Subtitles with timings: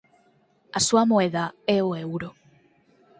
[0.77, 1.45] A súa moeda
[1.77, 2.29] é o euro.